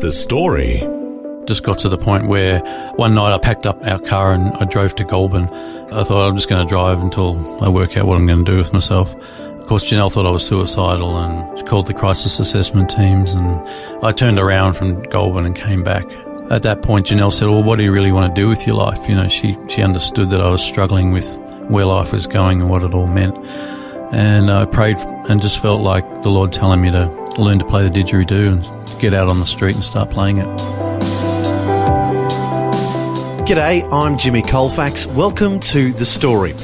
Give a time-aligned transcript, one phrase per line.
[0.00, 0.78] The story.
[1.44, 2.60] Just got to the point where
[2.96, 5.44] one night I packed up our car and I drove to Goulburn.
[5.44, 8.50] I thought I'm just going to drive until I work out what I'm going to
[8.50, 9.14] do with myself.
[9.14, 13.44] Of course, Janelle thought I was suicidal and she called the crisis assessment teams and
[14.02, 16.10] I turned around from Goulburn and came back.
[16.50, 18.76] At that point, Janelle said, well, what do you really want to do with your
[18.76, 19.06] life?
[19.06, 21.36] You know, she, she understood that I was struggling with
[21.68, 23.36] where life was going and what it all meant.
[24.14, 24.96] And I prayed
[25.28, 27.06] and just felt like the Lord telling me to
[27.38, 30.46] learn to play the didgeridoo and get out on the street and start playing it.
[33.48, 35.06] G'day, I'm Jimmy Colfax.
[35.06, 36.54] Welcome to The Story.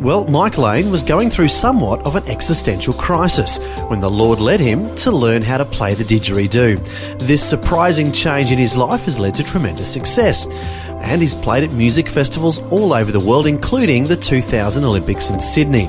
[0.00, 4.58] Well, Mike Lane was going through somewhat of an existential crisis when the Lord led
[4.58, 7.18] him to learn how to play the didgeridoo.
[7.18, 10.46] This surprising change in his life has led to tremendous success.
[11.00, 15.40] And he's played at music festivals all over the world, including the 2000 Olympics in
[15.40, 15.88] Sydney.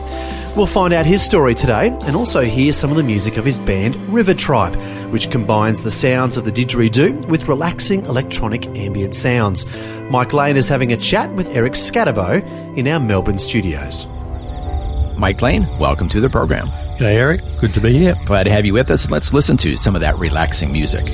[0.55, 3.57] We'll find out his story today and also hear some of the music of his
[3.57, 4.75] band River Tribe,
[5.11, 9.65] which combines the sounds of the didgeridoo with relaxing electronic ambient sounds.
[10.09, 14.07] Mike Lane is having a chat with Eric Scatterbo in our Melbourne studios.
[15.17, 16.67] Mike Lane, welcome to the program.
[16.97, 17.41] G'day, Eric.
[17.59, 18.15] Good to be here.
[18.25, 19.09] Glad to have you with us.
[19.09, 21.07] Let's listen to some of that relaxing music.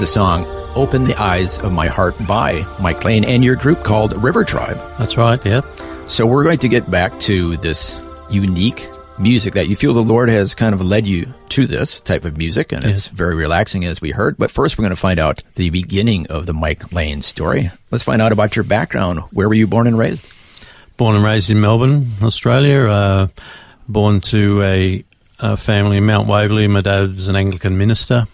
[0.00, 4.14] The song Open the Eyes of My Heart by Mike Lane and your group called
[4.22, 4.78] River Tribe.
[4.96, 5.60] That's right, yeah.
[6.06, 8.00] So we're going to get back to this
[8.30, 12.24] unique music that you feel the Lord has kind of led you to this type
[12.24, 14.38] of music, and it's very relaxing as we heard.
[14.38, 17.70] But first, we're going to find out the beginning of the Mike Lane story.
[17.90, 19.20] Let's find out about your background.
[19.32, 20.26] Where were you born and raised?
[20.96, 22.86] Born and raised in Melbourne, Australia.
[22.86, 23.28] Uh,
[23.86, 25.04] born to a,
[25.40, 26.66] a family in Mount Waverley.
[26.68, 28.24] My dad's an Anglican minister.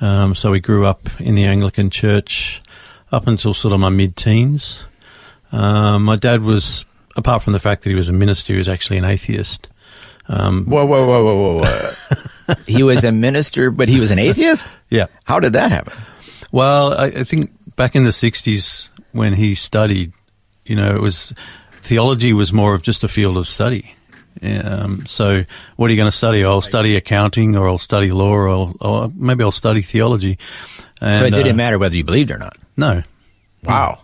[0.00, 2.60] Um, so we grew up in the Anglican church
[3.12, 4.84] up until sort of my mid teens.
[5.52, 6.84] Um, my dad was,
[7.16, 9.68] apart from the fact that he was a minister, he was actually an atheist.
[10.28, 11.62] Um, Whoa, whoa, whoa, whoa, whoa!
[11.62, 12.54] whoa.
[12.66, 14.66] he was a minister, but he was an atheist.
[14.90, 15.06] yeah.
[15.24, 15.94] How did that happen?
[16.50, 20.12] Well, I, I think back in the 60s when he studied,
[20.64, 21.32] you know, it was
[21.80, 23.95] theology was more of just a field of study.
[24.42, 25.44] Um, so,
[25.76, 26.44] what are you going to study?
[26.44, 30.38] I'll study accounting, or I'll study law, or, I'll, or maybe I'll study theology.
[31.00, 32.56] And, so it didn't uh, matter whether you believed or not.
[32.76, 33.02] No,
[33.64, 33.98] Wow.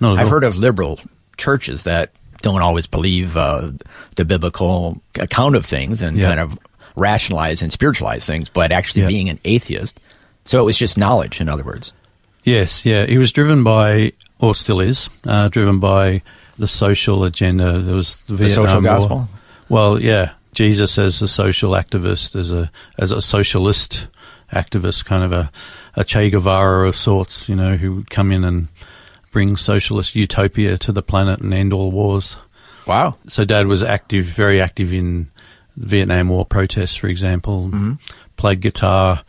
[0.00, 0.26] at I've all.
[0.28, 0.98] heard of liberal
[1.36, 2.10] churches that
[2.42, 3.70] don't always believe uh,
[4.16, 6.28] the biblical account of things and Yeah.
[6.28, 6.58] kind of
[6.96, 9.08] rationalize and spiritualize things, but actually Yeah.
[9.08, 10.00] being an atheist.
[10.46, 11.92] So it was just knowledge, in other words.
[12.44, 13.04] Yes, yeah.
[13.06, 16.22] He was driven by, or still is, uh, driven by
[16.58, 17.78] the social agenda.
[17.80, 19.28] There was the, The social War.
[19.70, 20.32] Well, yeah.
[20.52, 24.08] Jesus as a social activist, as a as a socialist
[24.52, 25.50] activist, kind of a,
[25.94, 28.68] a Che Guevara of sorts, you know, who would come in and
[29.30, 32.36] bring socialist utopia to the planet and end all wars.
[32.86, 33.14] Wow.
[33.28, 35.30] So Dad was active, very active in
[35.76, 37.66] Vietnam War protests, for example.
[37.66, 37.92] Mm-hmm.
[38.36, 39.22] Played guitar.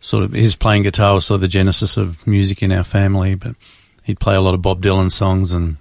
[0.00, 3.36] Sort of his playing guitar was sort of the genesis of music in our family.
[3.36, 3.54] But
[4.02, 5.76] he'd play a lot of Bob Dylan songs and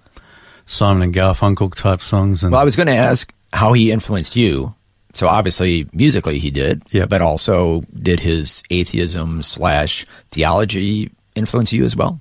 [0.66, 2.44] Simon and Garfunkel type songs.
[2.44, 4.74] And Well, I was going to ask how he influenced you.
[5.14, 7.09] So obviously, musically, he did, Yep.
[7.09, 12.19] but also did his atheism slash theology influence you as well?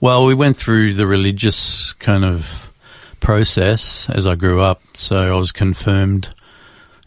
[0.00, 2.72] Well, we went through the religious kind of
[3.20, 4.80] process as I grew up.
[4.94, 6.32] So I was confirmed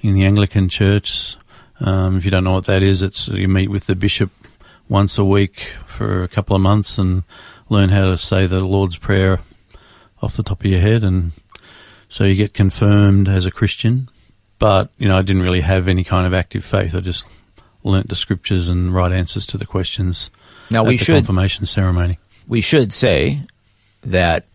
[0.01, 1.35] in the Anglican Church.
[1.79, 4.31] Um, if you don't know what that is, it's you meet with the bishop
[4.87, 7.23] once a week for a couple of months and
[7.69, 9.39] learn how to say the Lord's Prayer
[10.21, 11.31] off the top of your head, and
[12.09, 14.09] so you get confirmed as a Christian.
[14.59, 16.95] But you know, I didn't really have any kind of active faith.
[16.95, 17.25] I just
[17.83, 20.29] learnt the scriptures and right answers to the questions.
[20.71, 22.17] Now, at we the should- confirmation ceremony.
[22.47, 23.41] We should say
[24.03, 24.45] that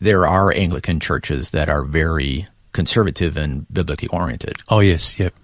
[0.00, 5.34] there are Anglican churches that are very conservative and biblically oriented, Oh yes, yep.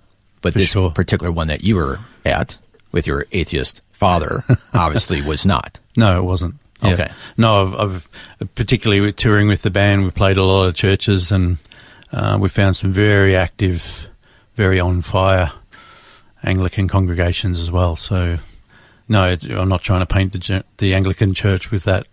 [0.40, 0.90] but this sure.
[0.90, 2.56] particular one that you were at
[2.92, 4.42] with your atheist father
[4.74, 5.78] obviously was not.
[5.96, 6.54] No, it wasn't.
[6.82, 6.92] Yeah.
[6.92, 7.10] Okay.
[7.36, 7.74] No, I've,
[8.40, 11.58] I've particularly with touring with the band, we played a lot of churches and
[12.12, 14.08] uh, we found some very active,
[14.54, 15.52] very on fire
[16.42, 17.96] Anglican congregations as well.
[17.96, 18.38] So
[19.08, 22.06] No, I'm not trying to paint the, the Anglican Church with that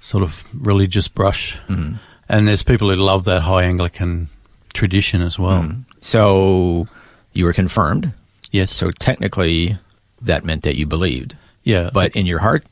[0.00, 1.58] sort of religious brush.
[1.68, 1.96] Mm-hmm.
[2.28, 4.28] And there's people who love that high Anglican
[4.72, 5.62] tradition as well.
[5.62, 5.80] Mm-hmm.
[6.00, 6.86] So
[7.32, 8.12] you were confirmed.
[8.52, 8.72] Yes.
[8.72, 9.78] So technically,
[10.22, 11.36] that meant that you believed.
[11.64, 11.90] yeah.
[11.92, 12.64] But in your heart,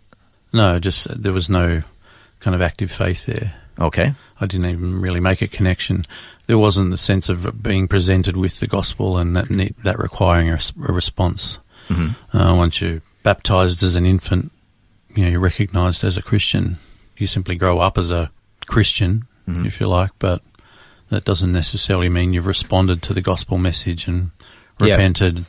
[0.53, 1.83] no, just there was no
[2.41, 3.55] kind of active faith there.
[3.79, 4.15] okay.
[4.41, 6.05] I didn't even really make a connection.
[6.47, 10.51] There wasn't the sense of being presented with the gospel and that need, that requiring
[10.51, 11.59] a response.
[11.89, 12.37] Mm-hmm.
[12.37, 14.51] Uh, once you're baptized as an infant,
[15.15, 16.79] you know, you're recognised as a Christian.
[17.19, 18.31] You simply grow up as a
[18.67, 19.67] Christian, Mm-hmm.
[19.67, 20.43] if you like, but
[21.09, 24.31] that doesn't necessarily mean you've responded to the gospel message and
[24.81, 24.93] Yeah.
[24.95, 25.45] repented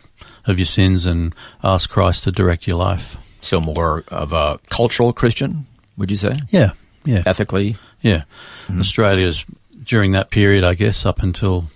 [0.46, 3.18] of your sins and asked Christ to direct your life.
[3.42, 5.66] So more of a cultural Christian,
[5.98, 6.36] would you say?
[6.50, 6.72] Yeah,
[7.06, 7.24] yeah.
[7.26, 7.78] Ethically.
[8.02, 8.24] Yeah.
[8.68, 8.80] Mm-hmm.
[8.80, 9.46] Australia's
[9.84, 11.68] during that period, I guess, up until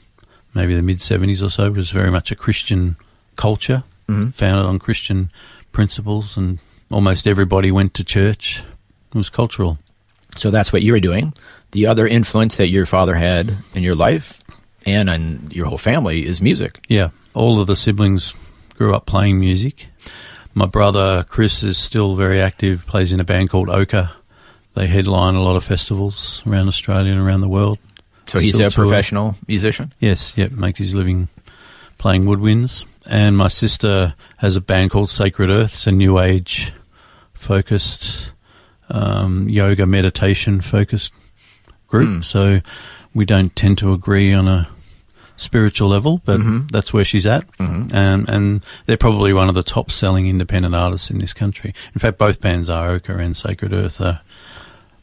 [0.53, 2.95] maybe the mid 70s or so, was very much a Christian
[3.35, 4.29] culture, mm-hmm.
[4.29, 5.31] founded on Christian
[5.71, 6.59] principles, and
[6.91, 8.63] almost everybody went to church.
[9.09, 9.77] It was cultural.
[10.37, 11.33] So that's what you were doing.
[11.71, 14.41] The other influence that your father had in your life
[14.85, 16.85] and on your whole family is music.
[16.87, 17.09] Yeah.
[17.33, 18.33] All of the siblings
[18.75, 19.87] grew up playing music.
[20.57, 24.11] My brother Chris is still very active, plays in a band called Ochre.
[24.73, 27.77] They headline a lot of festivals around Australia and around the world.
[28.27, 29.93] So he's a professional musician.
[29.99, 31.27] Yes, yep, makes his living
[31.97, 32.85] playing woodwinds.
[33.05, 35.73] And my sister has a band called Sacred Earth.
[35.73, 36.71] It's a new age
[37.33, 38.31] focused,
[38.89, 41.13] um, yoga meditation focused
[41.87, 42.23] group.
[42.23, 42.61] So
[43.13, 44.69] we don't tend to agree on a
[45.37, 46.39] spiritual level, but
[46.71, 47.45] that's where she's at.
[47.59, 51.73] Um, and they're probably one of the top selling independent artists in this country.
[51.93, 54.21] In fact, both bands are Ochre and Sacred Earth are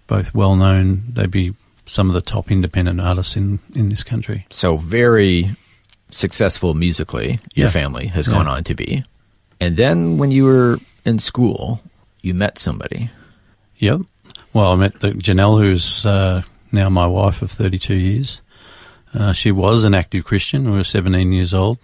[0.06, 1.02] both well known.
[1.12, 1.54] They'd be
[1.86, 4.46] some of the top independent artists in, in this country.
[4.50, 5.56] So very
[6.10, 7.72] successful musically, your Yeah.
[7.72, 8.34] family has Yeah.
[8.34, 9.04] gone on to be.
[9.60, 11.82] And then when you were in school,
[12.20, 13.10] you met somebody.
[13.78, 14.02] Yep.
[14.52, 18.40] Well, I met the Janelle, who's uh, now my wife of 32 years.
[19.14, 20.70] Uh, she was an active Christian.
[20.70, 21.78] We were 17 years old.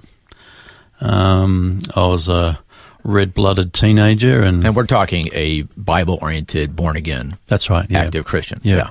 [1.01, 2.59] Um, I was a
[3.05, 7.87] red-blooded teenager, and, And we're talking a Bible oriented, born again, that's right.
[7.89, 8.01] Yeah.
[8.01, 8.61] active Christian.
[8.63, 8.91] Yeah.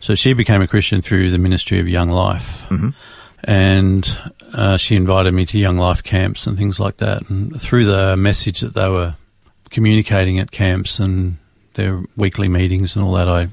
[0.00, 2.66] So she became a Christian through the ministry of Young Life,
[3.44, 4.18] and
[4.52, 7.30] uh, she invited me to Young Life camps and things like that.
[7.30, 9.14] And through the message that they were
[9.70, 11.36] communicating at camps and
[11.74, 13.48] their weekly meetings and all that, I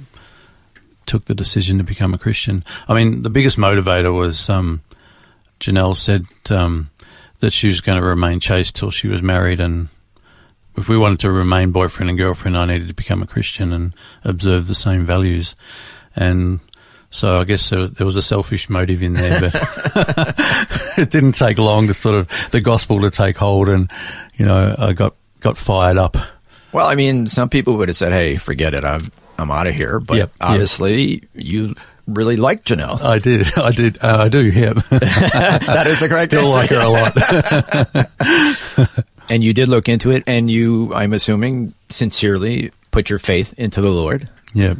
[1.05, 2.63] took the decision to become a Christian.
[2.87, 4.81] I mean, the biggest motivator was um,
[5.59, 6.89] Janelle said um,
[7.39, 9.89] that she was going to remain chaste till she was married, and
[10.75, 13.93] if we wanted to remain boyfriend and girlfriend, I needed to become a Christian and
[14.23, 15.55] observe the same values.
[16.15, 16.59] And
[17.11, 19.53] so I guess there, was a selfish motive in there, but
[20.97, 23.89] it didn't take long to sort of the gospel to take hold, and
[24.35, 26.17] you know, I got got fired up.
[26.71, 28.83] Well, I mean, some people would have said, "Hey, forget it.
[28.83, 30.37] I'm I'm out of here." But Yep, yep.
[30.49, 31.75] obviously, you
[32.07, 33.01] really liked Janelle.
[33.01, 34.73] I did, I did, uh, I do, yeah.
[34.89, 36.57] that is the correct Still answer.
[36.57, 36.89] like her a
[38.89, 39.03] lot.
[39.29, 43.79] And you did look into it, and you, I'm assuming, sincerely put your faith into
[43.79, 44.27] the Lord.
[44.53, 44.75] Yeah.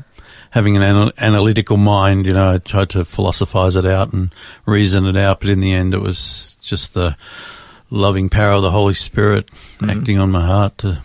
[0.49, 4.35] Having an anal- analytical mind, you know, I tried to philosophize it out and
[4.65, 7.15] reason it out, but in the end, it was just the
[7.89, 9.47] loving power of the Holy Spirit
[9.81, 11.01] acting on my heart to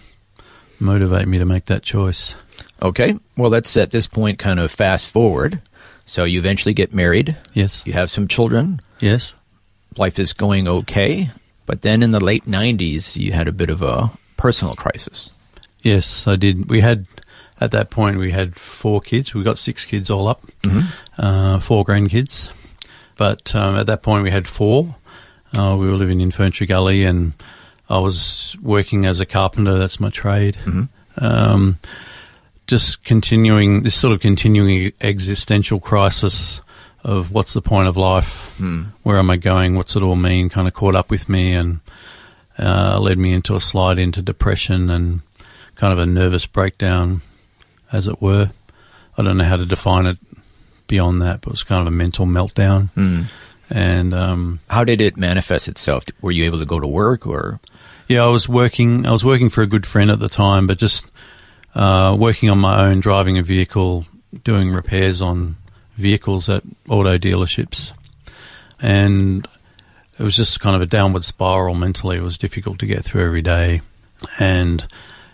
[0.80, 2.34] motivate me to make that choice.
[2.82, 3.14] Okay.
[3.36, 5.60] Well, let's at this point kind of fast forward.
[6.04, 7.36] So you eventually get married.
[7.52, 7.82] Yes.
[7.86, 8.80] You have some children.
[9.00, 9.34] Yes.
[9.96, 11.30] Life is going okay.
[11.66, 15.30] But then in the late 90s, you had a bit of a personal crisis.
[15.82, 16.70] Yes, I did.
[16.70, 17.06] We had,
[17.60, 19.34] at that point, we had four kids.
[19.34, 20.42] We got six kids all up,
[21.18, 22.50] uh, four grandkids.
[23.16, 24.96] But um, at that point, we had four.
[25.56, 27.32] Uh, we were living in Ferntree Gully, and
[27.90, 29.76] I was working as a carpenter.
[29.78, 30.56] That's my trade.
[31.18, 31.78] Um,
[32.68, 36.60] just continuing this sort of continuing existential crisis
[37.02, 38.60] of what's the point of life?
[39.02, 39.74] Where am I going?
[39.74, 40.48] What's it all mean?
[40.48, 41.80] Kind of caught up with me and
[42.58, 45.20] uh, led me into a slide into depression and
[45.74, 47.22] kind of a nervous breakdown,
[47.92, 48.50] as it were.
[49.16, 50.18] I don't know how to define it
[50.86, 52.90] beyond that, but it was kind of a mental meltdown.
[53.70, 56.04] And um, How did it manifest itself?
[56.22, 57.60] Were you able to go to work or?
[58.08, 59.06] yeah, I was working.
[59.06, 61.06] I was working for a good friend at the time, but just
[61.74, 64.06] uh, working on my own, driving a vehicle,
[64.44, 65.56] doing repairs on
[65.94, 67.92] vehicles at auto dealerships,
[68.80, 69.46] and
[70.18, 72.16] it was just kind of a downward spiral mentally.
[72.16, 73.82] It was difficult to get through every day,
[74.40, 74.86] and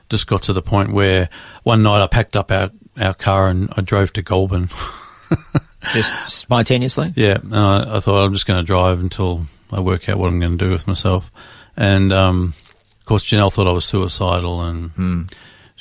[0.08, 1.28] just got to the point where
[1.62, 4.68] one night I packed up our our car and I drove to Goulburn.
[5.92, 7.12] Just spontaneously?
[7.16, 10.28] Yeah, and I, I thought I'm just going to drive until I work out what
[10.28, 11.30] I'm going to do with myself.
[11.76, 12.54] And um,
[13.00, 15.30] of course, Janelle thought I was suicidal and she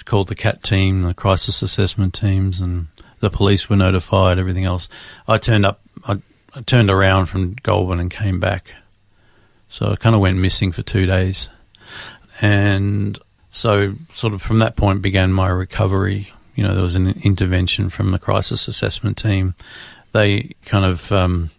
[0.05, 2.87] called the CAT team, the crisis assessment teams, and
[3.19, 4.89] the police were notified, everything else.
[5.27, 6.21] I turned up, I,
[6.55, 8.73] I turned around from Goulburn and came back.
[9.69, 11.49] So I kind of went missing for two days.
[12.41, 13.17] And
[13.49, 16.33] so, sort of from that point began my recovery.
[16.55, 19.55] You know, there was an intervention from the crisis assessment team.
[20.11, 21.49] They kind of um,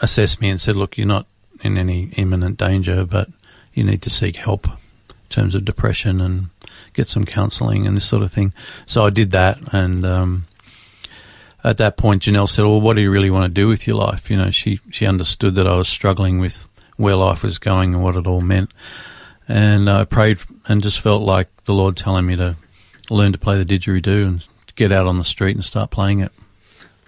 [0.00, 1.26] assessed me and said, look, you're not
[1.62, 3.28] in any imminent danger, but
[3.72, 4.74] you need to seek help in
[5.28, 6.50] terms of depression and
[6.94, 8.52] get some counselling and this sort of thing.
[8.86, 10.46] So I did that, and um,
[11.62, 13.96] at that point, Janelle said, "Well, what do you really want to do with your
[13.96, 17.94] life?" You know, she she understood that I was struggling with where life was going
[17.94, 18.72] and what it all meant,
[19.48, 22.56] and I prayed and just felt like the Lord telling me to
[23.10, 26.32] learn to play the didgeridoo and get out on the street and start playing it.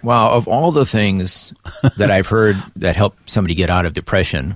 [0.03, 1.53] Wow, of all the things
[1.97, 4.55] that I've heard that help somebody get out of depression,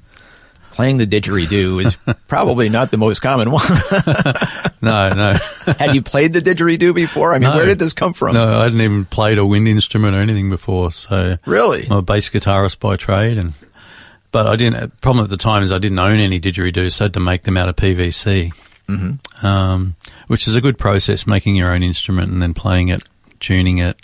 [0.81, 1.95] playing the didgeridoo is
[2.27, 3.61] probably not the most common one.
[4.83, 5.33] No, no.
[5.77, 7.35] Had you played the didgeridoo before?
[7.35, 7.55] I mean, No.
[7.57, 8.33] where did this come from?
[8.33, 10.91] No, I hadn't even played a wind instrument or anything before.
[10.91, 11.85] So Really?
[11.85, 13.53] I'm a bass guitarist by trade, and
[14.31, 15.00] but I didn't.
[15.01, 17.43] Problem at the time is I didn't own any didgeridoos, so I had to make
[17.43, 18.51] them out of PVC,
[18.89, 19.45] mm-hmm.
[19.45, 19.95] um,
[20.25, 23.03] which is a good process, making your own instrument and then playing it,
[23.39, 23.97] tuning it,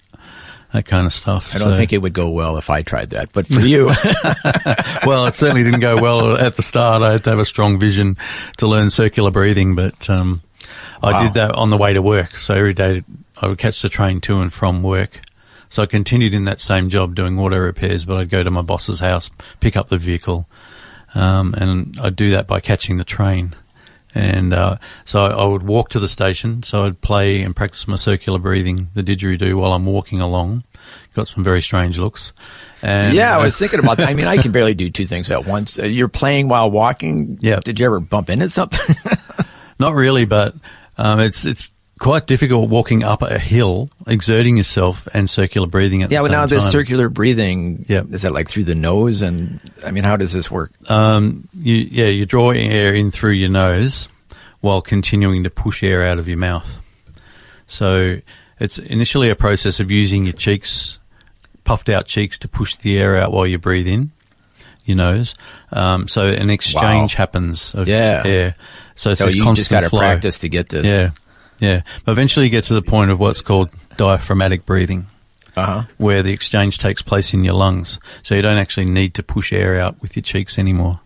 [0.77, 1.53] that kind of stuff.
[1.55, 3.87] I don't So- think it would go well if I tried that, but for you,
[5.05, 7.01] well, it certainly didn't go well at the start.
[7.01, 8.17] I had to have a strong vision
[8.57, 10.41] to learn circular breathing, but um,
[11.03, 11.23] I Wow.
[11.23, 12.37] did that on the way to work.
[12.37, 13.03] So every day
[13.41, 15.19] I would catch the train to and from work.
[15.69, 18.61] So I continued in that same job doing auto repairs, but I'd go to my
[18.61, 19.29] boss's house,
[19.59, 20.47] pick up the vehicle,
[21.13, 23.53] um, and I'd do that by catching the train.
[24.17, 26.63] And uh, so I would walk to the station.
[26.63, 30.63] So I'd play and practice my circular breathing, the didgeridoo, while I'm walking along.
[31.13, 32.33] Got some very strange looks.
[32.81, 34.09] And yeah, I was thinking about that.
[34.09, 35.77] I mean, I can barely do two things at once.
[35.77, 37.37] Uh, you're playing while walking.
[37.41, 37.59] Yeah.
[37.59, 38.95] Did you ever bump into something?
[39.79, 40.55] Not really, but
[40.97, 46.11] um, it's it's quite difficult walking up a hill, exerting yourself, and circular breathing at
[46.11, 46.33] yeah, the same time.
[46.33, 48.03] Yeah, but now this circular breathing, Yeah.
[48.11, 49.21] is that like through the nose?
[49.21, 50.71] And I mean, how does this work?
[50.89, 54.07] um, you, yeah, you draw air in through your nose
[54.61, 56.79] while continuing to push air out of your mouth.
[57.67, 58.19] So
[58.59, 60.99] it's initially a process of using your cheeks,
[61.63, 64.11] puffed out cheeks, to push the air out while you breathe in
[64.85, 65.35] your nose.
[65.71, 67.17] Um, so an exchange Wow.
[67.17, 68.21] happens of Yeah.
[68.25, 68.55] air.
[68.95, 70.87] So it's So this you constant just got to practice to get this.
[70.87, 71.09] Yeah,
[71.59, 71.81] yeah.
[72.05, 75.07] But eventually you get to the point of what's called diaphragmatic breathing.
[75.55, 75.83] Uh huh.
[75.97, 77.99] where the exchange takes place in your lungs.
[78.21, 80.99] So you don't actually need to push air out with your cheeks anymore.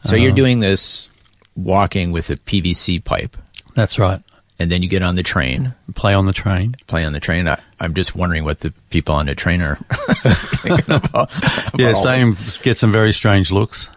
[0.00, 1.08] So you're doing this
[1.54, 3.36] walking with a PVC pipe,
[3.76, 4.20] That's right.
[4.58, 6.74] and then you get on the train, Play on the train.
[6.88, 7.46] play on the train.
[7.46, 11.30] I, I'm just wondering what the people on the train are thinking about.
[11.38, 12.36] about Yeah, same.
[12.64, 13.88] Get some very strange looks,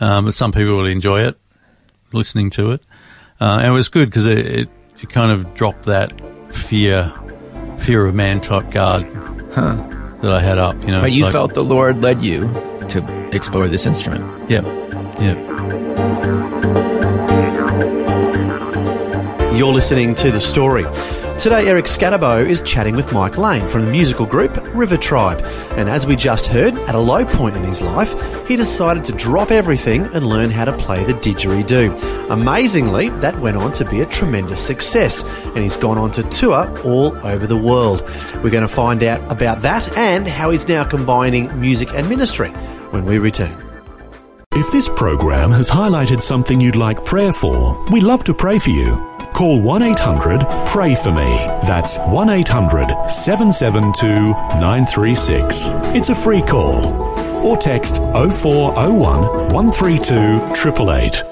[0.00, 1.38] um, but some people will enjoy it,
[2.12, 2.82] listening to it,
[3.40, 4.68] uh, and it was good because it, it
[5.00, 6.12] it kind of dropped that
[6.54, 7.12] fear,
[7.78, 9.04] fear of man type guard
[9.54, 10.80] that I had up.
[10.82, 12.48] You know, But you like- felt the Lord led you
[12.88, 14.24] to explore this instrument.
[14.50, 14.64] Yep,
[15.20, 15.36] yep.
[19.54, 20.84] You're listening to The Story.
[21.38, 25.42] Today, Eric Scatterbo is chatting with Mike Lane from the musical group River Tribe.
[25.72, 28.14] And as we just heard, at a low point in his life,
[28.48, 32.30] he decided to drop everything and learn how to play the didgeridoo.
[32.30, 36.72] Amazingly, that went on to be a tremendous success, and he's gone on to tour
[36.84, 38.02] all over the world.
[38.42, 42.48] We're going to find out about that and how he's now combining music and ministry
[42.90, 43.62] when we return.
[44.52, 48.70] If this program has highlighted something you'd like prayer for, we'd love to pray for
[48.70, 49.15] you.
[49.36, 51.44] Call 1 800 Pray For Me.
[51.66, 55.68] That's 1 800 772 936.
[55.94, 56.86] It's a free call.
[57.46, 61.22] Or text 0401 132 888.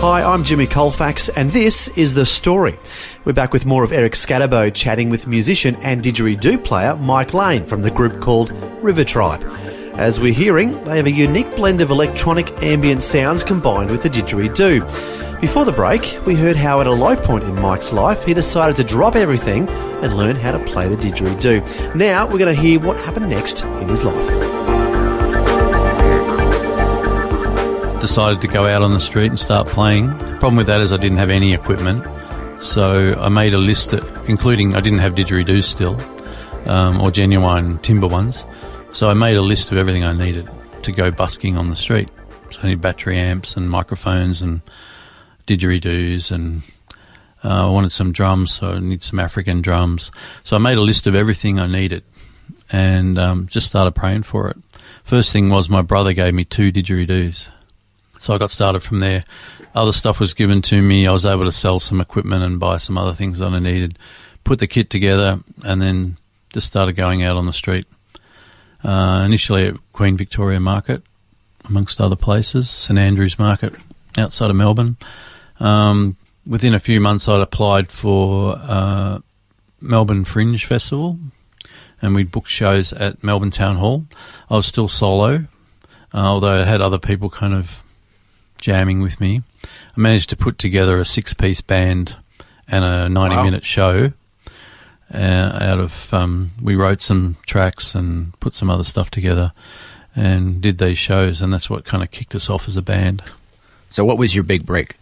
[0.00, 2.76] Hi, I'm Jimmy Colfax, and this is The Story.
[3.24, 7.64] We're back with more of Eric Scatterbo chatting with musician and didgeridoo player Mike Lane
[7.64, 8.50] from the group called
[8.82, 9.44] River Tribe.
[9.96, 14.10] As we're hearing, they have a unique blend of electronic ambient sounds combined with the
[14.10, 15.40] didgeridoo.
[15.40, 18.74] Before the break, we heard how at a low point in Mike's life, he decided
[18.76, 21.94] to drop everything and learn how to play the didgeridoo.
[21.94, 24.54] Now, we're going to hear what happened next in his life.
[28.00, 30.08] decided to go out on the street and start playing.
[30.08, 32.04] The problem with that is I didn't have any equipment,
[32.62, 33.94] so I made a list,
[34.28, 35.98] including I didn't have didgeridoos still,
[36.68, 38.44] um, or genuine timber ones.
[38.94, 40.48] So I made a list of everything I needed
[40.82, 42.08] to go busking on the street.
[42.50, 44.60] So I need battery amps and microphones and
[45.48, 46.62] didgeridoos and
[47.42, 50.12] uh, I wanted some drums, so I need some African drums.
[50.44, 52.04] So I made a list of everything I needed
[52.70, 54.56] and um, just started praying for it.
[55.02, 57.48] First thing was my brother gave me two didgeridoos.
[58.20, 59.24] So I got started from there.
[59.74, 61.08] Other stuff was given to me.
[61.08, 63.98] I was able to sell some equipment and buy some other things that I needed.
[64.44, 66.16] Put the kit together and then
[66.52, 67.86] just started going out on the street.
[68.84, 71.02] Uh, initially at Queen Victoria Market,
[71.66, 73.72] amongst other places, St Andrews Market
[74.18, 74.98] outside of Melbourne.
[75.58, 79.20] Um, within a few months, I'd applied for uh,
[79.80, 81.18] Melbourne Fringe Festival,
[82.02, 84.04] and we'd booked shows at Melbourne Town Hall.
[84.50, 85.46] I was still solo,
[86.12, 87.82] uh, although I had other people kind of
[88.60, 89.40] jamming with me.
[89.96, 92.16] I managed to put together a six-piece band
[92.68, 94.12] and a ninety-minute show.
[95.14, 99.52] Uh, out of um, we wrote some tracks and put some other stuff together,
[100.16, 103.22] and did these shows, and that's what kind of kicked us off as a band.
[103.88, 104.96] So, what was your big break?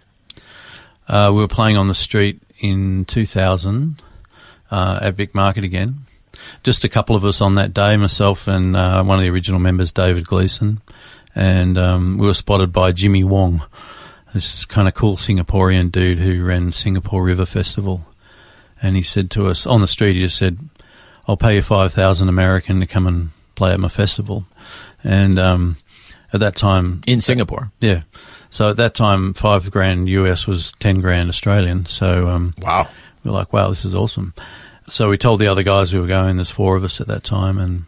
[1.08, 4.02] Uh, we were playing on the street in 2000
[4.70, 6.00] uh, at Vic Market again.
[6.62, 9.60] Just a couple of us on that day, myself and uh, one of the original
[9.60, 10.80] members, David Gleason,
[11.34, 13.62] and um, we were spotted by Jimmy Wong,
[14.34, 18.06] this kind of cool Singaporean dude who ran Singapore River Festival.
[18.82, 20.58] And he said to us on the street, he just said,
[21.28, 24.44] "I'll pay you five thousand American to come and play at my festival."
[25.04, 25.76] And um,
[26.32, 27.70] at that time, In Singapore.
[27.80, 28.02] yeah.
[28.50, 31.86] So at that time, five grand US was ten grand Australian.
[31.86, 32.88] So um, Wow.
[33.24, 34.34] we were like, wow, this is awesome.
[34.88, 37.24] So we told the other guys who were going, there's four of us at that
[37.24, 37.56] time.
[37.58, 37.84] And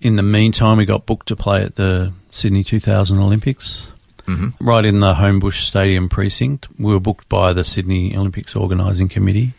[0.00, 3.92] in the meantime, we got booked to play at the Sydney 2000 Olympics,
[4.60, 6.66] right in the Homebush Stadium precinct.
[6.78, 9.52] We were booked by the Sydney Olympics Organising Committee.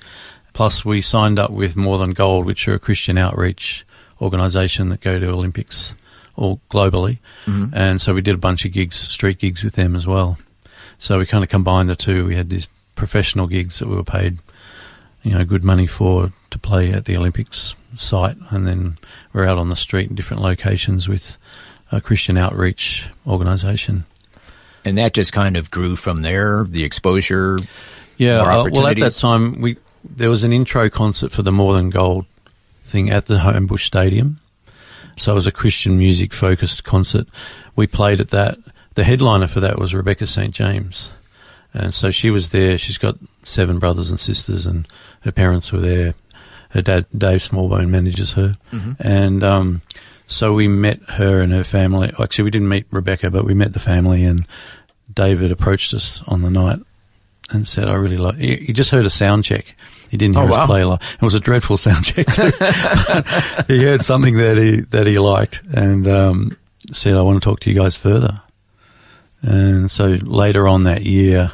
[0.57, 3.85] Plus, we signed up with More Than Gold, which are a Christian outreach
[4.19, 5.93] organisation that go to Olympics
[6.35, 7.19] all globally.
[7.75, 10.39] And so we did a bunch of gigs, street gigs with them as well.
[10.97, 12.25] So we kind of combined the two.
[12.25, 14.39] We had these professional gigs that we were paid,
[15.21, 18.97] you know, good money for to play at the Olympics site, and then
[19.33, 21.37] we're out on the street in different locations with
[21.91, 24.05] a Christian outreach organisation.
[24.83, 27.59] And that just kind of grew from there, the exposure.
[28.17, 29.77] Yeah, uh, well, at that time we
[30.09, 32.25] there was an intro concert for the More Than Gold
[32.85, 34.39] thing at the Homebush Stadium.
[35.17, 37.27] So it was a Christian music focused concert.
[37.75, 38.57] We played at that.
[38.95, 41.11] The headliner for that was Rebecca St James,
[41.73, 42.77] and so she was there.
[42.77, 44.87] She's got seven brothers and sisters, and
[45.21, 46.13] her parents were there.
[46.69, 48.57] Her dad, Dave Smallbone, manages her,
[48.99, 49.81] and um,
[50.27, 52.11] so we met her and her family.
[52.19, 54.47] Actually, we didn't meet Rebecca, but we met the family, and
[55.11, 56.79] David approached us on the night
[57.51, 59.75] and said, "I really like." He, he just heard a sound check.
[60.09, 60.65] He didn't hear Oh, us wow.
[60.65, 60.99] play live.
[61.15, 62.27] It was a dreadful sound check.
[62.27, 62.51] Too.
[63.67, 66.57] he heard something that he that he liked and um,
[66.91, 68.41] said, "I want to talk to you guys further."
[69.41, 71.51] And so later on that year,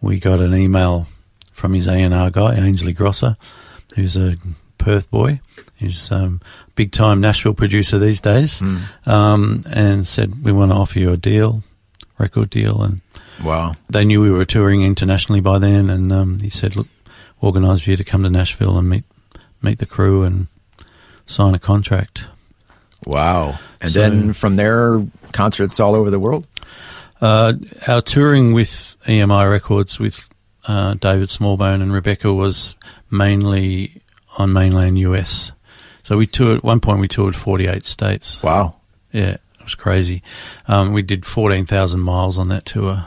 [0.00, 1.06] we got an email
[1.52, 3.36] from his A and R guy, Ainslie Grosser,
[3.94, 4.36] who's a
[4.78, 5.40] Perth boy.
[5.76, 6.40] He's um,
[6.76, 8.62] big time Nashville producer these days,
[9.06, 11.62] um, and said, "We want to offer you a deal,
[12.18, 13.00] record deal." And
[13.42, 13.74] Wow.
[13.90, 16.86] they knew we were touring internationally by then, and um, he said, "Look,
[17.40, 19.04] organise for you to come to Nashville and meet
[19.62, 20.46] meet the crew and
[21.26, 22.26] sign a contract."
[23.06, 23.58] Wow.
[23.80, 26.46] And So- then from there, concerts all over the world?
[27.20, 27.54] Uh,
[27.88, 30.28] our touring with EMI Records with
[30.66, 32.74] uh, David Smallbone and Rebecca was
[33.10, 34.00] mainly
[34.38, 35.52] on mainland US.
[36.02, 36.58] So we toured.
[36.58, 38.42] At one point, we toured forty-eight states.
[38.42, 38.76] Wow.
[39.12, 40.22] Yeah, it was crazy.
[40.68, 43.06] Um, we did fourteen thousand miles on that tour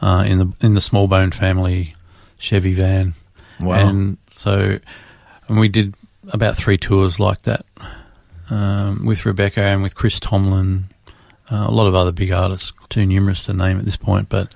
[0.00, 1.94] uh, in the in the Smallbone family
[2.38, 3.14] Chevy van.
[3.60, 3.88] Wow.
[3.88, 4.78] And so,
[5.48, 5.94] and we did
[6.32, 7.64] about three tours like that
[8.50, 10.86] um, with Rebecca and with Chris Tomlin,
[11.50, 14.28] uh, a lot of other big artists, too numerous to name at this point.
[14.28, 14.52] But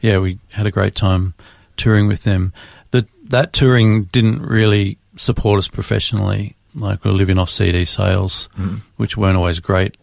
[0.00, 1.34] yeah, we had a great time
[1.76, 2.52] touring with them.
[2.90, 6.56] That that touring didn't really support us professionally.
[6.74, 8.48] Like we're living off CD sales,
[8.96, 9.96] which weren't always great.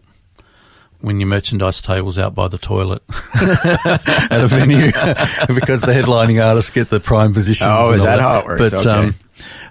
[1.04, 3.02] When your merchandise table's out by the toilet
[3.36, 4.86] at a venue,
[5.54, 7.70] because the headlining artists get the prime positions.
[7.72, 8.60] Oh, is all that how it works?
[8.72, 8.90] But Okay.
[8.90, 9.16] um,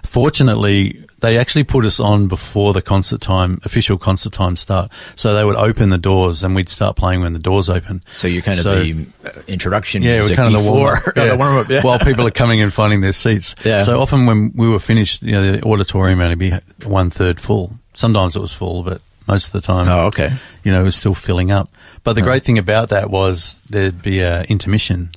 [0.03, 4.91] fortunately, they actually put us on before the concert time, official concert time start.
[5.15, 8.03] So they would open the doors, and we'd start playing when the doors open.
[8.15, 10.97] So you're kind of So- the uh, introduction Yeah, we're music kind of the warm
[10.97, 11.03] up.
[11.15, 11.25] Yeah.
[11.29, 11.69] the warm up.
[11.69, 11.81] Yeah.
[11.81, 13.55] While people are coming and finding their seats.
[13.65, 13.81] Yeah.
[13.83, 16.51] So often when we were finished, you know, the auditorium only be
[16.85, 17.73] one third full.
[17.95, 20.31] Sometimes it was full, but most of the time, oh, okay.
[20.63, 21.69] you know, it was still filling up.
[22.03, 25.11] But the great thing about that was there'd be a intermission.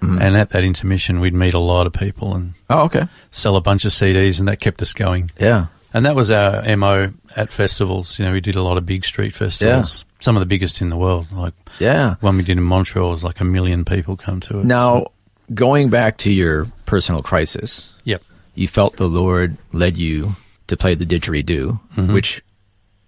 [0.00, 0.18] Mm-hmm.
[0.20, 3.06] And at that intermission, we'd meet a lot of people and Oh, okay.
[3.30, 5.30] sell a bunch of CDs, and that kept us going.
[5.38, 5.66] Yeah.
[5.94, 8.18] And that was our MO at festivals.
[8.18, 10.88] You know, we did a lot of big street festivals, some of the biggest in
[10.90, 11.26] the world.
[11.30, 12.16] Like Yeah.
[12.20, 14.64] one we did in Montreal was like a million people come to it.
[14.64, 15.12] Now, So-
[15.54, 18.22] going back to your personal crisis, yep.
[18.56, 20.34] you felt the Lord led you
[20.66, 22.12] to play the didgeridoo, Mm-hmm.
[22.12, 22.42] which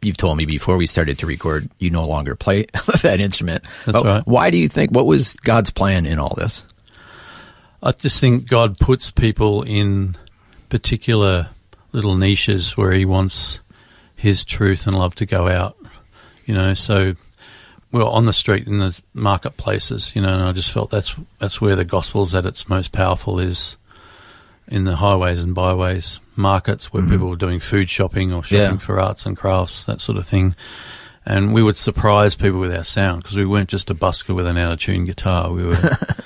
[0.04, 2.66] you've told me before we started to record, you no longer play
[3.02, 3.64] that instrument.
[3.86, 4.26] That's But right.
[4.26, 4.90] Why do you think?
[4.90, 6.64] What was God's plan in all this?
[7.82, 10.16] I just think God puts people in
[10.68, 11.50] particular
[11.92, 13.60] little niches where He wants
[14.16, 15.76] His truth and love to go out.
[16.46, 17.14] You know, so
[17.92, 20.14] we're on the street in the marketplaces.
[20.14, 23.38] You know, and I just felt that's that's where the gospel's at its most powerful
[23.38, 23.76] is
[24.66, 27.12] in the highways and byways markets where mm-hmm.
[27.12, 28.76] people were doing food shopping or shopping Yeah.
[28.78, 30.54] for arts and crafts that sort of thing.
[31.26, 34.46] And we would surprise people with our sound because we weren't just a busker with
[34.46, 35.50] an out of tune guitar.
[35.50, 35.78] We were,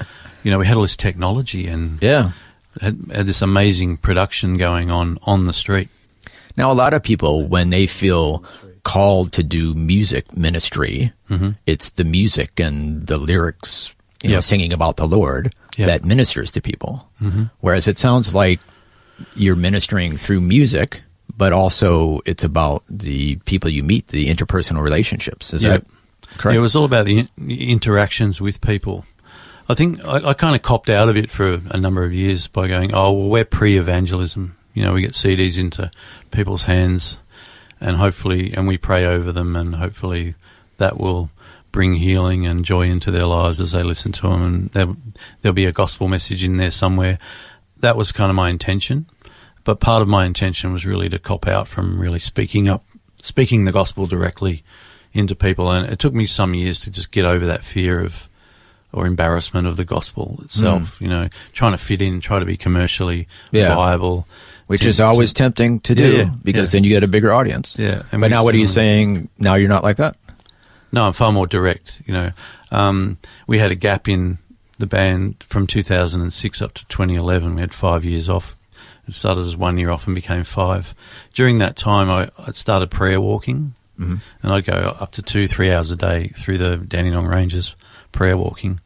[0.42, 2.32] you know, we had all this technology and Yeah.
[2.80, 5.88] had, had this amazing production going on on the street.
[6.56, 8.42] Now, a lot of people, when they feel
[8.82, 11.50] called to do music ministry, mm-hmm.
[11.66, 13.94] it's the music and the lyrics,
[14.24, 15.86] you know, singing about the Lord Yep.
[15.86, 17.08] that ministers to people.
[17.22, 17.44] Mm-hmm.
[17.60, 18.58] Whereas it sounds like
[19.34, 21.02] you're ministering through music,
[21.36, 25.52] but also it's about the people you meet, the interpersonal relationships.
[25.52, 25.86] Is that
[26.38, 26.54] correct?
[26.54, 29.04] Yeah, it was all about the, in- the interactions with people.
[29.68, 32.46] I think I, I kind of copped out of it for a number of years
[32.46, 34.56] by going, oh, well, we're pre-evangelism.
[34.72, 35.90] You know, we get CDs into
[36.30, 37.18] people's hands,
[37.80, 40.36] and hopefully, and we pray over them, and hopefully,
[40.78, 41.30] that will
[41.70, 44.86] bring healing and joy into their lives as they listen to them, and there,
[45.42, 47.18] there'll be a gospel message in there somewhere.
[47.80, 49.06] That was kind of my intention,
[49.64, 52.84] but part of my intention was really to cop out from really speaking up,
[53.22, 54.64] speaking the gospel directly
[55.12, 58.28] into people, and it took me some years to just get over that fear of
[58.92, 60.98] or embarrassment of the gospel itself.
[61.00, 63.74] You know, trying to fit in, try to be commercially Yeah.
[63.74, 64.26] viable,
[64.66, 67.08] Which to- is always to- tempting to do Yeah, yeah, because then you get a
[67.08, 67.76] bigger audience.
[67.78, 69.28] Yeah, and But now what are you saying?
[69.38, 70.16] Now you're not like that?
[70.90, 72.00] No, I'm far more direct.
[72.06, 72.30] You know,
[72.70, 74.38] um, we had a gap in
[74.78, 77.54] the band from 2006 up to 2011.
[77.54, 78.56] We had five years off.
[79.06, 80.94] It started as one year off and became five.
[81.34, 84.16] During that time, I, I started prayer walking, mm-hmm.
[84.42, 87.74] and I'd go up to two, three hours a day through the Dandenong Ranges,
[88.12, 88.80] prayer walking,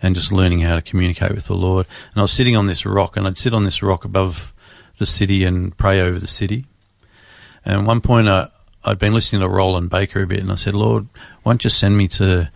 [0.00, 1.86] and just learning how to communicate with the Lord.
[2.12, 4.52] And I was sitting on this rock, and I'd sit on this rock above
[4.98, 6.64] the city and pray over the city.
[7.64, 8.48] And at one point, I,
[8.84, 11.08] I'd been listening to Rolland Baker a bit, and I said, "Lord,
[11.42, 12.50] why don't you send me to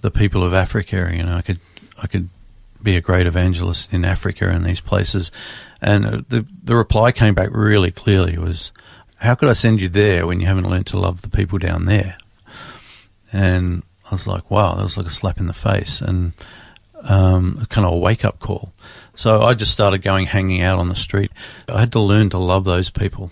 [0.00, 1.10] the people of Africa?
[1.12, 1.60] You know, I could,
[2.02, 2.28] I could
[2.82, 5.30] be a great evangelist in Africa and these places."
[5.80, 8.72] And uh, the the reply came back really clearly was,
[9.16, 11.84] "How could I send you there when you haven't learned to love the people down
[11.84, 12.16] there?"
[13.32, 16.32] And I was like, "Wow, that was like a slap in the face," and
[17.04, 18.72] um, kind of a wake up call.
[19.14, 21.30] So I just started going hanging out on the street.
[21.68, 23.30] I had to learn to love those people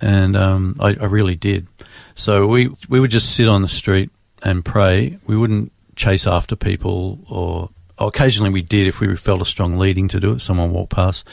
[0.00, 1.66] and um, I, I really did.
[2.14, 4.10] So we we would just sit on the street
[4.42, 5.18] and pray.
[5.26, 9.74] We wouldn't chase after people, or, or occasionally we did if we felt a strong
[9.76, 10.40] leading to do it.
[10.40, 11.26] Someone walked past.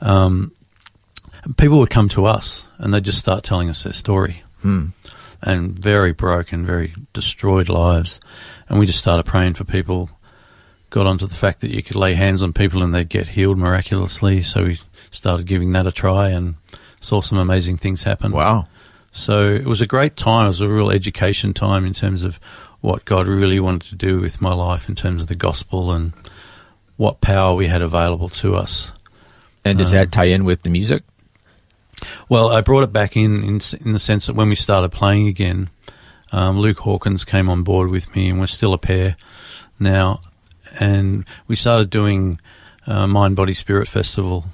[0.00, 0.52] Um,
[1.56, 4.42] people would come to us and they'd just start telling us their story.
[5.42, 8.18] And very broken, very destroyed lives.
[8.68, 10.10] And we just started praying for people.
[10.90, 13.58] Got onto the fact that you could lay hands on people and they'd get healed
[13.58, 14.42] miraculously.
[14.42, 14.78] So we
[15.10, 16.56] started giving that a try and
[17.00, 18.32] saw some amazing things happen.
[18.32, 18.64] Wow.
[19.12, 20.44] So it was a great time.
[20.44, 22.40] It was a real education time in terms of
[22.80, 26.12] what God really wanted to do with my life in terms of the gospel and
[26.96, 28.92] what power we had available to us.
[29.64, 31.02] And does that tie in with the music?
[32.28, 35.26] Well, I brought it back in in, in the sense that when we started playing
[35.26, 35.70] again,
[36.32, 39.16] um, Luke Hawkins came on board with me, and we're still a pair
[39.80, 40.20] now.
[40.78, 42.40] And we started doing
[42.86, 44.44] uh, Mind Body Spirit Festival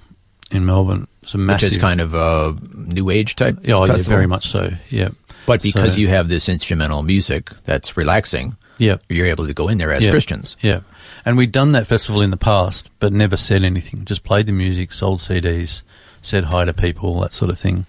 [0.51, 1.09] in Melbourne.
[1.23, 3.59] It's a massive, Which is kind of a new age type.
[3.63, 4.71] yeah, oh, yeah, very much so.
[4.91, 5.11] Yeah,
[5.47, 9.69] But because So- you have this instrumental music that's relaxing, yeah, you're able to go
[9.69, 10.07] in there as.
[10.09, 10.57] Christians.
[10.61, 10.81] Yeah.
[11.25, 14.05] And we'd done that festival in the past, but never said anything.
[14.05, 15.83] Just played the music, sold CDs,
[16.21, 17.87] said hi to people, that sort of thing.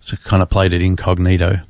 [0.00, 1.60] So kind of played it incognito.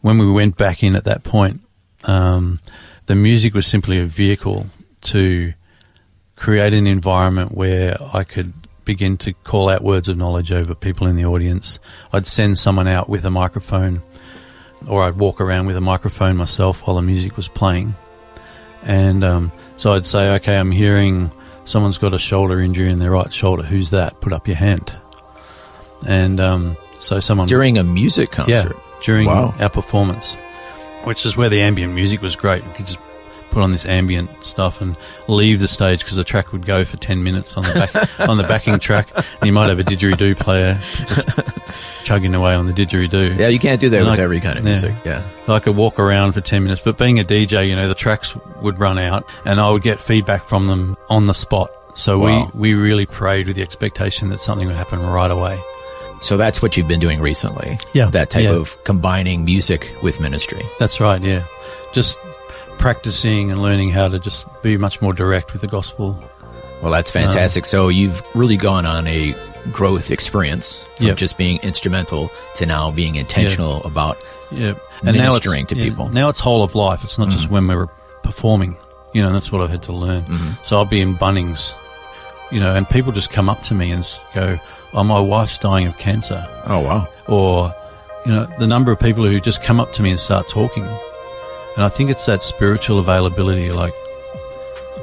[0.00, 1.60] When we went back in at that point,
[2.04, 2.58] um,
[3.06, 4.70] the music was simply a vehicle
[5.02, 5.52] to
[6.36, 8.54] create an environment where I could
[8.86, 11.78] begin to call out words of knowledge over people in the audience.
[12.14, 14.00] I'd send someone out with a microphone,
[14.86, 17.94] or I'd walk around with a microphone myself while the music was playing.
[18.82, 21.30] And um, so I'd say, okay, I'm hearing
[21.64, 23.62] someone's got a shoulder injury in their right shoulder.
[23.62, 24.20] Who's that?
[24.20, 24.94] Put up your hand.
[26.06, 28.76] And um, so someone During a music yeah concert.
[29.02, 29.54] during Wow.
[29.60, 30.34] our performance,
[31.04, 32.64] which is where the ambient music was great.
[32.66, 32.98] We could just
[33.50, 34.96] put on this ambient stuff and
[35.28, 38.38] leave the stage because the track would go for ten minutes on the back on
[38.38, 39.10] the backing track.
[39.14, 40.74] And you might have a didgeridoo player
[42.10, 43.38] chugging away on the didgeridoo.
[43.38, 44.70] Yeah, you can't do that And with I- every kind of yeah.
[44.72, 44.94] music.
[45.04, 45.22] Yeah.
[45.46, 48.34] I could walk around for 10 minutes, but being a DJ, you know, the tracks
[48.60, 51.70] would run out and I would get feedback from them on the spot.
[51.94, 52.50] So Wow.
[52.52, 55.56] we, we really prayed with the expectation that something would happen right away.
[56.20, 57.78] So that's what you've been doing recently.
[57.92, 58.06] Yeah.
[58.06, 58.54] That type Yeah.
[58.54, 60.62] of combining music with ministry.
[60.80, 61.44] That's right, yeah.
[61.92, 62.18] Just
[62.78, 66.20] practicing and learning how to just be much more direct with the gospel.
[66.82, 67.62] Well, that's fantastic.
[67.64, 69.32] Um, so you've really gone on a
[69.72, 71.16] growth experience from Yep.
[71.16, 74.16] just being instrumental to now being intentional about
[74.50, 74.74] Yeah.
[75.02, 76.08] Ministering to yeah, people.
[76.10, 77.04] Now it's whole of life.
[77.04, 77.54] It's not just mm-hmm.
[77.54, 77.88] when we were
[78.22, 78.76] performing,
[79.14, 80.22] you know, that's what I've had to learn.
[80.22, 80.62] Mm-hmm.
[80.62, 81.72] So I'll be in Bunnings,
[82.50, 84.58] you know, and people just come up to me and go,
[84.92, 86.44] oh, my wife's dying of cancer.
[86.66, 87.06] Oh wow.
[87.28, 87.72] or
[88.26, 90.84] you know the number of people who just come up to me and start talking
[90.84, 93.94] and i think it's that spiritual availability like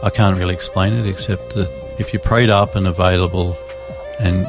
[0.03, 3.57] i can't really explain it except that if you're prayed up and available
[4.19, 4.47] and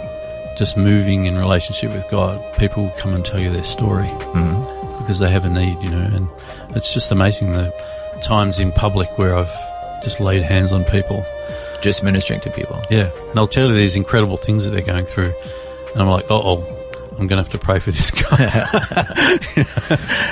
[0.56, 4.98] just moving in relationship with god people come and tell you their story mm-hmm.
[4.98, 6.28] because they have a need you know and
[6.76, 7.72] it's just amazing the
[8.22, 9.52] times in public where i've
[10.02, 11.24] just laid hands on people
[11.80, 12.80] Just ministering to people.
[12.90, 15.32] yeah and they'll tell you these incredible things that they're going through
[15.92, 16.58] and i'm like oh
[17.18, 18.46] i'm going to have to pray for this guy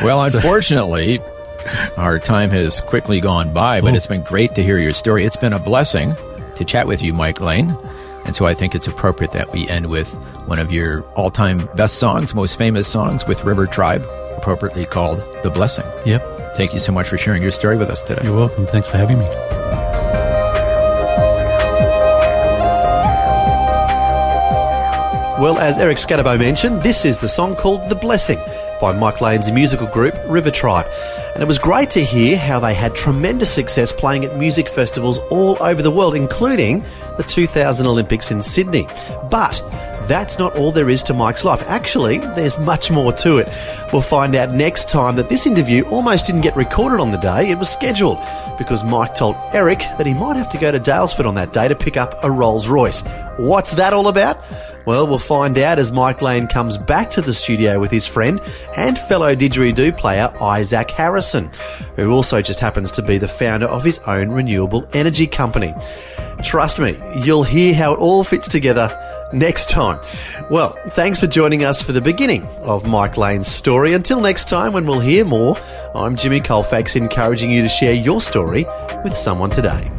[0.04, 1.20] Well, unfortunately,
[1.96, 3.96] our time has quickly gone by, but Oh.
[3.96, 5.24] it's been great to hear your story.
[5.24, 6.14] It's been a blessing
[6.56, 7.76] to chat with you, Mike Lane.
[8.26, 10.12] And so I think it's appropriate that we end with
[10.46, 14.02] one of your all time best songs, most famous songs with River Tribe,
[14.36, 15.86] appropriately called The Blessing.
[16.04, 16.22] yep
[16.56, 18.22] Thank you so much for sharing your story with us today.
[18.24, 18.66] You're welcome.
[18.66, 19.26] Thanks for having me.
[25.38, 28.38] Well, as Eric Scatterbo mentioned, this is the song called The Blessing
[28.80, 30.86] by Mike Lane's musical group River Tribe.
[31.34, 35.18] And it was great to hear how they had tremendous success playing at music festivals
[35.30, 36.82] all over the world, including
[37.16, 38.86] the 2000 Olympics in Sydney.
[39.30, 39.62] But
[40.06, 41.62] that's not all there is to Mike's life.
[41.66, 43.48] Actually, there's much more to it.
[43.92, 47.50] We'll find out next time that this interview almost didn't get recorded on the day
[47.50, 48.18] it was scheduled
[48.58, 51.68] because Mike told Eric that he might have to go to Daylesford on that day
[51.68, 53.02] to pick up a Rolls Royce.
[53.36, 54.42] What's that all about?
[54.86, 58.40] Well, we'll find out as Mike Lane comes back to the studio with his friend
[58.76, 61.50] and fellow didgeridoo player Isaac Harrison,
[61.96, 65.74] who also just happens to be the founder of his own renewable energy company.
[66.42, 68.90] Trust me, you'll hear how it all fits together
[69.32, 69.98] next time.
[70.50, 73.94] Well, thanks for joining us for the beginning of Mike Lane's story.
[73.94, 75.56] Until next time, when we'll hear more,
[75.94, 78.64] I'm Jimmy Colfax encouraging you to share your story
[79.02, 79.90] with someone today.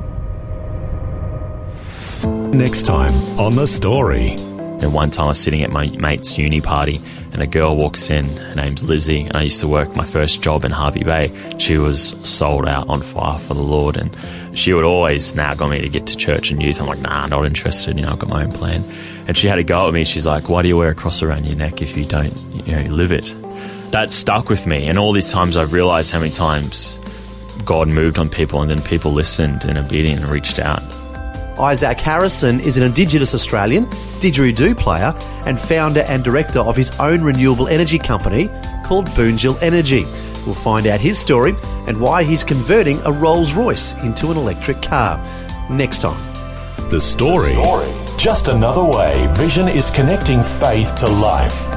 [2.23, 4.56] Next time on The Story.
[4.79, 8.09] And one time I was sitting at my mate's uni party and a girl walks
[8.09, 8.25] in.
[8.25, 11.57] Her name's Lizzie and I used to work my first job in Hervey Bay.
[11.57, 14.15] She was sold out on fire for the Lord and
[14.57, 16.79] she would always nag on me to get to church and youth.
[16.79, 17.95] I'm like, nah, not interested.
[17.95, 18.83] You know, I've got my own plan.
[19.27, 20.03] And she had a go at me.
[20.03, 22.75] She's like, why do you wear a cross around your neck if you don't, you
[22.75, 23.35] know, live it?
[23.91, 24.87] That stuck with me.
[24.87, 26.99] And all these times I've realized how many times
[27.65, 30.81] God moved on people and then people listened and obedient and reached out.
[31.59, 33.85] Isaac Harrison is an Indigenous Australian,
[34.19, 35.13] didgeridoo player,
[35.45, 38.49] and founder and director of his own renewable energy company
[38.85, 40.05] called Boonjil Energy.
[40.45, 41.55] We'll find out his story
[41.87, 45.17] and why he's converting a Rolls Royce into an electric car
[45.69, 46.21] next time.
[46.89, 47.53] The Story.
[48.17, 51.76] Just another way Vision is connecting faith to life.